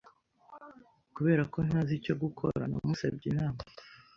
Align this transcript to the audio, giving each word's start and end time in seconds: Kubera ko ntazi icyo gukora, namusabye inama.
Kubera 1.15 1.43
ko 1.51 1.57
ntazi 1.67 1.93
icyo 1.99 2.13
gukora, 2.21 2.61
namusabye 2.71 3.25
inama. 3.33 3.59